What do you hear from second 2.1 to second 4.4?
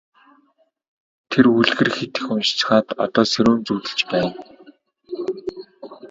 их уншчихаад одоо сэрүүн зүүдэлж байна.